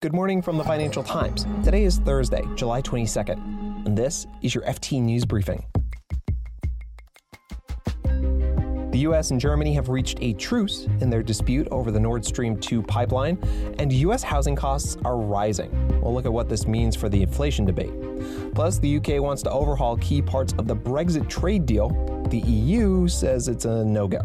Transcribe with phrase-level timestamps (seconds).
[0.00, 1.44] Good morning from the Financial Times.
[1.64, 5.66] Today is Thursday, July 22nd, and this is your FT News Briefing.
[8.92, 12.60] The US and Germany have reached a truce in their dispute over the Nord Stream
[12.60, 13.38] 2 pipeline,
[13.80, 15.72] and US housing costs are rising.
[16.00, 17.90] We'll look at what this means for the inflation debate.
[18.54, 21.88] Plus, the UK wants to overhaul key parts of the Brexit trade deal.
[22.30, 24.20] The EU says it's a no go.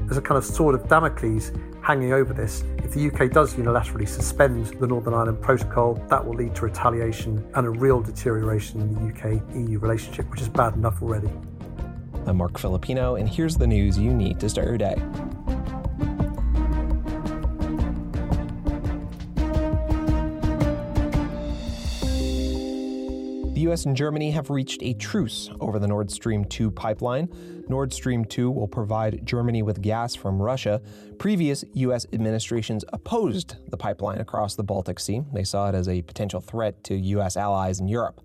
[0.00, 1.52] There's a kind of sword of Damocles
[1.82, 2.64] hanging over this.
[2.78, 7.44] If the UK does unilaterally suspend the Northern Ireland Protocol, that will lead to retaliation
[7.54, 11.30] and a real deterioration in the UK EU relationship, which is bad enough already.
[12.24, 14.94] I'm Marc Filippino, and here's the news you need to start your day.
[23.62, 27.28] The US and Germany have reached a truce over the Nord Stream 2 pipeline.
[27.68, 30.82] Nord Stream 2 will provide Germany with gas from Russia.
[31.20, 35.22] Previous US administrations opposed the pipeline across the Baltic Sea.
[35.32, 38.20] They saw it as a potential threat to US allies in Europe.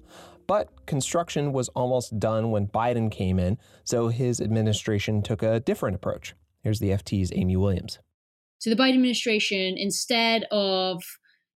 [0.48, 5.98] But construction was almost done when Biden came in, so his administration took a different
[5.98, 6.34] approach.
[6.64, 8.00] Here's the FT's Aime Williams.
[8.58, 11.04] So the Biden administration, instead of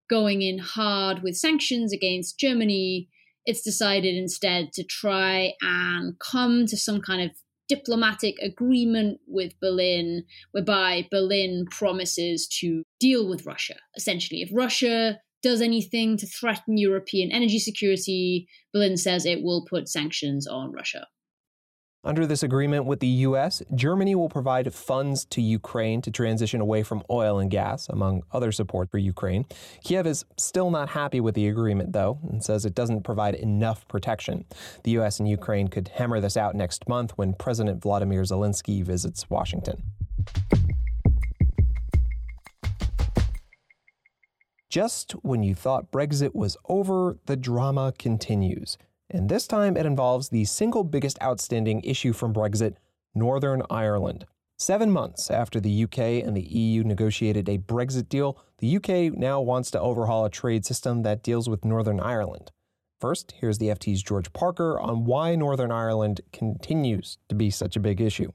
[0.08, 3.08] going in hard with sanctions against Germany,
[3.46, 7.30] it's decided instead to try and come to some kind of
[7.68, 13.76] diplomatic agreement with Berlin, whereby Berlin promises to deal with Russia.
[13.96, 19.88] Essentially, if Russia does anything to threaten European energy security, Berlin says it will put
[19.88, 21.06] sanctions on Russia.
[22.04, 26.82] Under this agreement with the U.S., Germany will provide funds to Ukraine to transition away
[26.82, 29.46] from oil and gas, among other support for Ukraine.
[29.84, 33.86] Kiev is still not happy with the agreement, though, and says it doesn't provide enough
[33.86, 34.44] protection.
[34.82, 35.20] The U.S.
[35.20, 39.80] and Ukraine could hammer this out next month when President Vladimir Zelensky visits Washington.
[44.68, 48.76] Just when you thought Brexit was over, the drama continues
[49.12, 52.76] and this time it involves the single biggest outstanding issue from Brexit
[53.14, 54.26] Northern Ireland.
[54.58, 59.40] Seven months after the UK and the EU negotiated a Brexit deal, the UK now
[59.40, 62.52] wants to overhaul a trade system that deals with Northern Ireland.
[63.00, 67.80] First, here's the FT's George Parker on why Northern Ireland continues to be such a
[67.80, 68.30] big issue.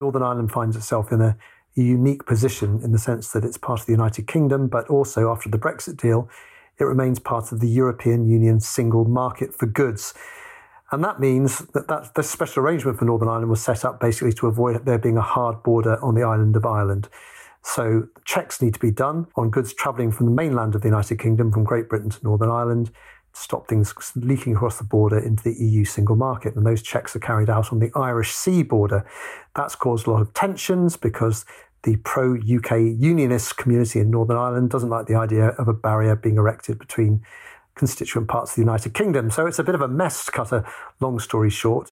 [0.00, 1.36] Northern Ireland finds itself in a
[1.74, 5.48] unique position in the sense that it's part of the United Kingdom, but also after
[5.48, 6.28] the Brexit deal,
[6.78, 10.14] it remains part of the European Union single market for goods.
[10.92, 14.32] And that means that that the special arrangement for Northern Ireland was set up basically
[14.34, 17.08] to avoid there being a hard border on the island of Ireland.
[17.62, 21.18] So checks need to be done on goods travelling from the mainland of the United
[21.18, 22.92] Kingdom, from Great Britain to Northern Ireland,
[23.34, 26.54] to stop things leaking across the border into the EU single market.
[26.54, 29.04] And those checks are carried out on the Irish Sea border.
[29.56, 31.44] That's caused a lot of tensions because
[31.86, 36.16] the pro UK unionist community in Northern Ireland doesn't like the idea of a barrier
[36.16, 37.22] being erected between
[37.76, 39.30] constituent parts of the United Kingdom.
[39.30, 40.64] So it's a bit of a mess, to cut a
[40.98, 41.88] long story short.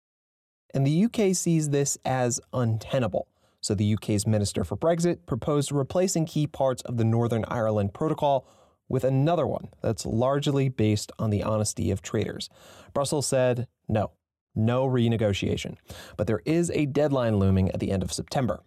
[0.74, 3.28] And the UK sees this as untenable.
[3.60, 8.48] So the UK's Minister for Brexit proposed replacing key parts of the Northern Ireland Protocol
[8.88, 12.50] with another one that's largely based on the honesty of traders.
[12.92, 14.10] Brussels said no,
[14.56, 15.76] no renegotiation.
[16.16, 18.60] But there is a deadline looming at the end of September.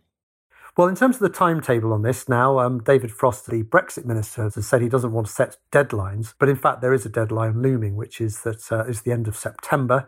[0.78, 4.44] Well, in terms of the timetable on this now, um, David Frost, the Brexit minister,
[4.44, 7.64] has said he doesn't want to set deadlines, but in fact there is a deadline
[7.64, 10.08] looming, which is that uh, is the end of September.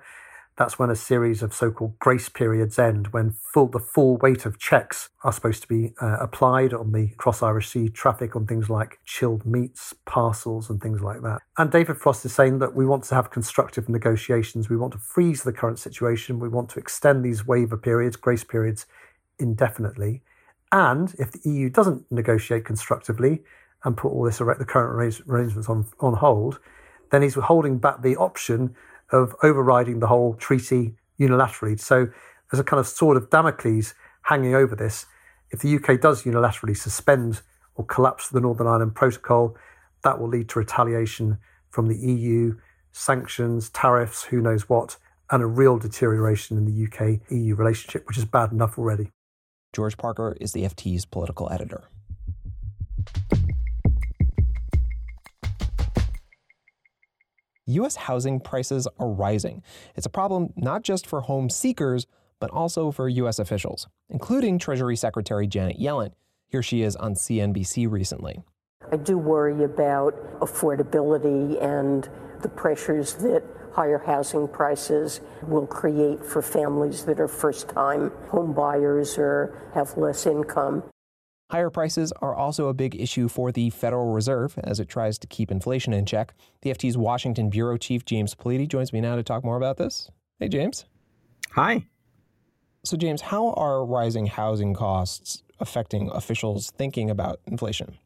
[0.58, 4.60] That's when a series of so-called grace periods end, when full, the full weight of
[4.60, 9.00] checks are supposed to be uh, applied on the cross-Irish Sea traffic on things like
[9.06, 11.40] chilled meats, parcels, and things like that.
[11.58, 14.70] And David Frost is saying that we want to have constructive negotiations.
[14.70, 16.40] We want to freeze the current situation.
[16.40, 18.86] We want to extend these waiver periods, grace periods,
[19.40, 20.22] indefinitely.
[20.72, 23.42] And if the EU doesn't negotiate constructively
[23.84, 26.60] and put all this the current arrangements on, on hold,
[27.12, 28.76] then he's holding back the option
[29.12, 31.80] of overriding the whole treaty unilaterally.
[31.80, 32.08] So
[32.50, 33.94] there's a kind of sword of Damocles
[34.24, 35.06] hanging over this.
[35.52, 37.42] If the UK does unilaterally suspend
[37.76, 39.56] or collapse the Northern Ireland Protocol,
[40.04, 42.58] that will lead to retaliation from the EU,
[42.92, 44.98] sanctions, tariffs, who knows what,
[45.32, 49.12] and a real deterioration in the UK EU relationship, which is bad enough already.
[49.72, 51.84] George Parker is the FT's political editor.
[57.68, 57.96] U.S.
[57.96, 59.62] housing prices are rising.
[59.96, 62.08] It's a problem not just for home seekers,
[62.40, 63.38] but also for U.S.
[63.38, 66.14] officials, including Treasury Secretary Janet Yellen.
[66.48, 68.42] Here she is on CNBC recently.
[68.92, 72.10] I do worry about affordability and
[72.42, 73.44] the pressures that
[73.74, 79.98] higher housing prices will create for families that are first time home buyers or have
[79.98, 80.84] less income.
[81.52, 85.28] Higher prices are also a big issue for the Federal Reserve as it tries to
[85.28, 86.36] keep inflation in check.
[86.62, 90.12] The FT's Washington Bureau Chief James Politi joins me now to talk more about this.
[90.40, 90.86] Hey, James.
[91.56, 91.88] Hi.
[92.86, 97.98] So, James, how are rising housing costs affecting officials thinking about inflation?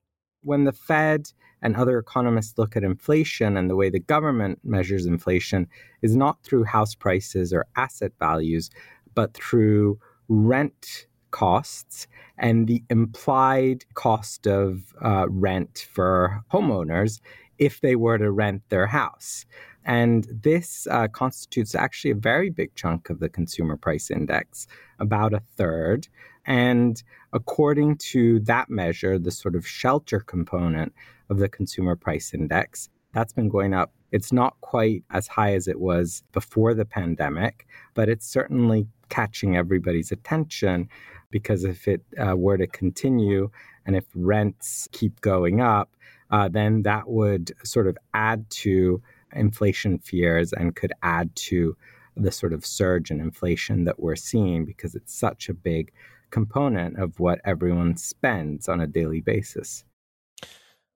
[0.42, 1.34] When the Fed
[1.64, 5.68] and other economists look at inflation and the way the government measures inflation
[6.04, 8.70] is not through house prices or asset values,
[9.16, 12.06] but through rent costs
[12.38, 17.20] and the implied cost of uh, rent for homeowners
[17.58, 19.46] if they were to rent their house.
[19.86, 24.68] And this uh, constitutes actually a very big chunk of the consumer price index,
[25.00, 26.08] about a third.
[26.46, 27.02] And
[27.32, 30.94] according to that measure, the sort of shelter component
[31.30, 33.94] of the consumer price index, that's been going up.
[34.12, 39.56] It's not quite as high as it was before the pandemic, but it's certainly catching
[39.56, 40.90] everybody's attention
[41.32, 43.50] because if it uh, were to continue
[43.86, 45.96] and if rents keep going up,
[46.32, 49.02] uh, then that would sort of add to
[49.36, 51.76] inflation fears and could add to
[52.16, 55.92] the sort of surge in inflation that we're seeing because it's such a big
[56.34, 59.86] component of what everyone spends on a daily basis.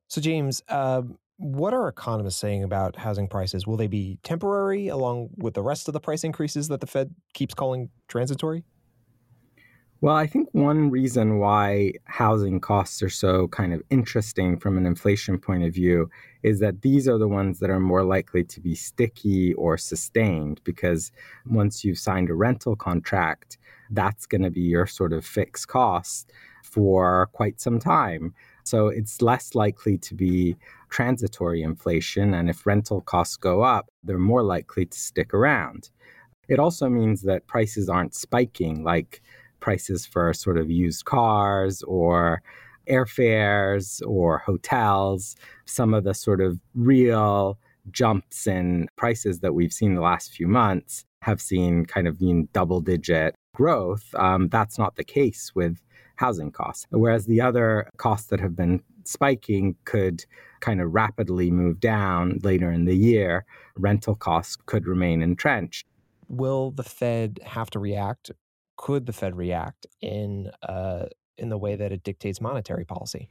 [0.07, 1.03] So, James, uh,
[1.37, 3.67] what are economists saying about housing prices?
[3.67, 7.13] Will they be temporary along with the rest of the price increases that the Fed
[7.33, 8.63] keeps calling transitory?
[10.01, 14.85] Well, I think one reason why housing costs are so kind of interesting from an
[14.85, 16.09] inflation point of view
[16.43, 20.61] is that these are the ones that are more likely to be sticky or sustained
[20.63, 21.11] because
[21.47, 23.57] once you've signed a rental contract,
[23.91, 26.31] that's going to be your sort of fixed cost
[26.63, 28.33] for quite some time.
[28.63, 30.57] So it's less likely to be
[30.89, 32.33] transitory inflation.
[32.33, 35.89] And if rental costs go up, they're more likely to stick around.
[36.49, 39.21] It also means that prices aren't spiking like
[39.59, 42.41] prices for sort of used cars or
[42.89, 45.35] airfares or hotels,
[45.65, 47.57] some of the sort of real
[47.91, 52.21] jumps in prices that we've seen the last few months have seen kind of
[52.51, 54.13] double digit growth.
[54.15, 55.81] Um, that's not the case with
[56.15, 56.85] housing costs.
[56.89, 60.25] Whereas the other costs that have been spiking could
[60.59, 65.87] kind of rapidly move down later in the year, rental costs could remain entrenched.
[66.27, 68.31] Will the Fed have to react
[68.77, 73.29] could the Fed react in uh, in the way that it dictates monetary policy?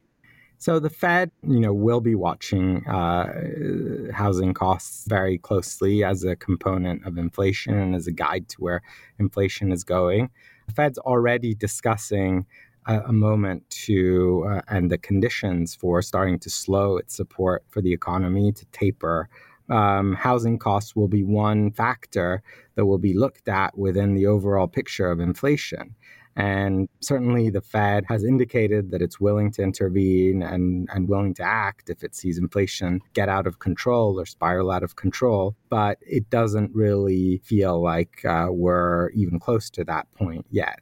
[0.58, 6.34] So the Fed, you know, will be watching uh, housing costs very closely as a
[6.34, 8.82] component of inflation and as a guide to where
[9.18, 10.30] inflation is going.
[10.68, 12.46] The Fed's already discussing
[12.86, 17.82] a, a moment to uh, and the conditions for starting to slow its support for
[17.82, 19.28] the economy to taper
[19.68, 22.42] um, housing costs will be one factor
[22.76, 25.94] that will be looked at within the overall picture of inflation.
[26.36, 31.42] And certainly the Fed has indicated that it's willing to intervene and, and willing to
[31.42, 35.56] act if it sees inflation get out of control or spiral out of control.
[35.70, 40.80] But it doesn't really feel like uh, we're even close to that point yet.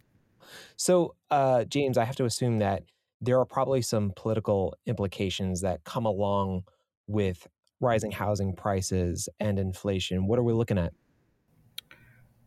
[0.76, 2.82] So, uh, James, I have to assume that
[3.20, 6.64] there are probably some political implications that come along
[7.06, 7.46] with
[7.80, 10.26] rising housing prices and inflation.
[10.26, 10.92] What are we looking at?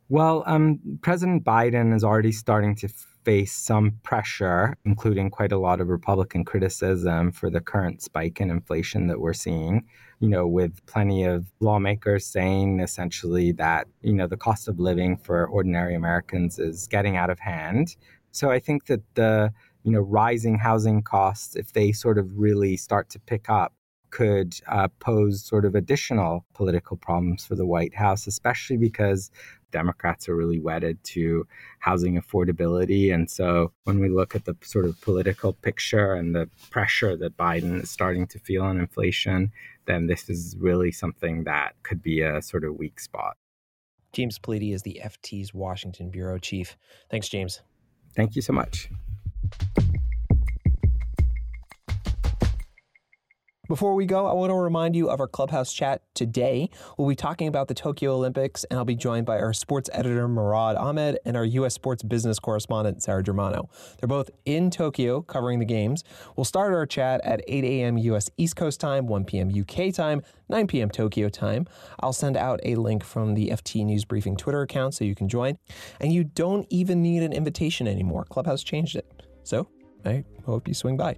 [0.10, 2.88] Well, um, President Biden is already starting to
[3.26, 8.50] face some pressure, including quite a lot of Republican criticism for the current spike in
[8.50, 9.86] inflation that we're seeing.
[10.22, 15.18] You know, with plenty of lawmakers saying essentially that, you know, the cost of living
[15.18, 17.98] for ordinary Americans is getting out of hand.
[18.32, 19.52] So I think that the,
[19.84, 23.74] you know, rising housing costs, if they sort of really start to pick up,
[24.10, 29.32] could uh, pose sort of additional political problems for the White House, especially because
[29.72, 31.46] Democrats are really wedded to
[31.80, 33.14] housing affordability.
[33.14, 37.38] And so when we look at the sort of political picture and the pressure that
[37.38, 39.52] Biden is starting to feel on inflation,
[39.86, 43.38] then this is really something that could be a sort of weak spot.
[44.14, 46.78] James Politi is the FT's Washington Bureau Chief.
[47.10, 47.62] Thanks, James.
[48.16, 48.90] Thank you so much.
[53.68, 56.70] Before we go, I want to remind you of our clubhouse chat today.
[56.98, 60.30] We'll be talking about the Tokyo Olympics, and I'll be joined by our sports editor,
[60.30, 61.74] Murad Ahmed, and our U.S.
[61.74, 63.70] sports business correspondent, Sara Germano.
[64.00, 66.06] They're both in Tokyo covering the games.
[66.38, 67.98] We'll start our chat at 8 a.m.
[67.98, 68.30] U.S.
[68.38, 69.50] East Coast time, 1 p.m.
[69.50, 70.90] UK time, 9 p.m.
[70.90, 71.68] Tokyo time.
[72.00, 75.28] I'll send out a link from the FT News Briefing Twitter account so you can
[75.28, 75.58] join.
[76.00, 78.24] And you don't even need an invitation anymore.
[78.24, 79.24] Clubhouse changed it.
[79.44, 79.68] So
[80.06, 81.18] I hope you swing by.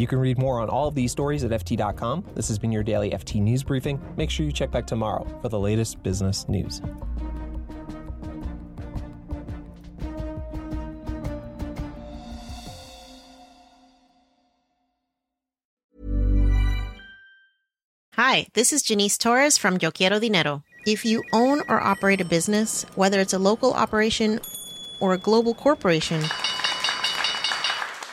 [0.00, 2.24] You can read more on all of these stories at FT.com.
[2.34, 4.00] This has been your daily FT News Briefing.
[4.16, 6.80] Make sure you check back tomorrow for the latest business news.
[18.14, 20.62] Hi, this is Janice Torres from Yo Quiero Dinero.
[20.86, 24.40] If you own or operate a business, whether it's a local operation
[24.98, 26.22] or a global corporation,